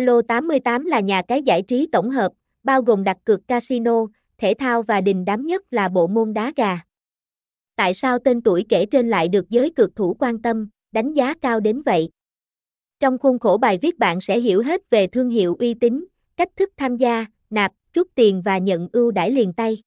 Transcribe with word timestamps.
Alo 0.00 0.22
88 0.22 0.86
là 0.86 1.00
nhà 1.00 1.22
cái 1.22 1.42
giải 1.42 1.62
trí 1.62 1.88
tổng 1.92 2.10
hợp, 2.10 2.32
bao 2.62 2.82
gồm 2.82 3.04
đặt 3.04 3.16
cược 3.24 3.48
casino, 3.48 4.06
thể 4.38 4.54
thao 4.58 4.82
và 4.82 5.00
đình 5.00 5.24
đám 5.24 5.46
nhất 5.46 5.62
là 5.70 5.88
bộ 5.88 6.06
môn 6.06 6.32
đá 6.32 6.52
gà. 6.56 6.78
Tại 7.76 7.94
sao 7.94 8.18
tên 8.18 8.42
tuổi 8.42 8.66
kể 8.68 8.86
trên 8.86 9.08
lại 9.08 9.28
được 9.28 9.50
giới 9.50 9.70
cược 9.70 9.96
thủ 9.96 10.16
quan 10.18 10.42
tâm, 10.42 10.68
đánh 10.92 11.14
giá 11.14 11.34
cao 11.34 11.60
đến 11.60 11.82
vậy? 11.82 12.10
Trong 13.00 13.18
khuôn 13.18 13.38
khổ 13.38 13.56
bài 13.56 13.78
viết 13.82 13.98
bạn 13.98 14.20
sẽ 14.20 14.40
hiểu 14.40 14.62
hết 14.62 14.90
về 14.90 15.06
thương 15.06 15.30
hiệu 15.30 15.56
uy 15.58 15.74
tín, 15.74 16.04
cách 16.36 16.48
thức 16.56 16.70
tham 16.76 16.96
gia, 16.96 17.26
nạp, 17.50 17.72
rút 17.94 18.08
tiền 18.14 18.42
và 18.42 18.58
nhận 18.58 18.88
ưu 18.92 19.10
đãi 19.10 19.30
liền 19.30 19.52
tay. 19.52 19.82